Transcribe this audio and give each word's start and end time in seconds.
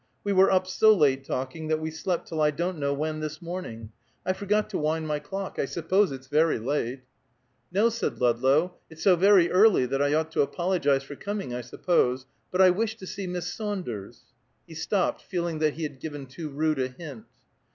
We 0.23 0.33
were 0.33 0.49
up 0.49 0.65
so 0.65 0.95
late 0.95 1.23
talking, 1.23 1.67
that 1.67 1.79
we 1.79 1.91
slept 1.91 2.27
till 2.27 2.41
I 2.41 2.49
don't 2.49 2.79
know 2.79 2.91
when, 2.91 3.19
this 3.19 3.39
morning. 3.39 3.91
I 4.25 4.33
forgot 4.33 4.67
to 4.71 4.79
wind 4.79 5.07
my 5.07 5.19
clock. 5.19 5.59
I 5.59 5.65
suppose 5.65 6.11
it's 6.11 6.25
very 6.25 6.57
late." 6.57 7.03
"No," 7.71 7.89
said 7.89 8.19
Ludlow, 8.19 8.73
"it's 8.89 9.03
so 9.03 9.15
very 9.15 9.51
early 9.51 9.85
that 9.85 10.01
I 10.01 10.15
ought 10.15 10.31
to 10.31 10.41
apologize 10.41 11.03
for 11.03 11.15
coming, 11.15 11.53
I 11.53 11.61
suppose. 11.61 12.25
But 12.49 12.61
I 12.61 12.71
wished 12.71 12.97
to 12.97 13.05
see 13.05 13.27
Miss 13.27 13.53
Saunders" 13.53 14.23
He 14.67 14.73
stopped, 14.73 15.21
feeling 15.21 15.59
that 15.59 15.75
he 15.75 15.83
had 15.83 15.99
given 15.99 16.25
too 16.25 16.49
rude 16.49 16.79
a 16.79 16.87
hint. 16.87 17.25